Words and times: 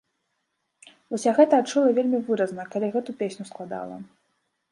Вось 1.15 1.25
я 1.25 1.33
гэта 1.39 1.59
адчула 1.63 1.91
вельмі 1.99 2.19
выразна, 2.29 2.61
калі 2.77 2.87
гэту 2.97 3.11
песню 3.21 3.43
складала. 3.53 3.95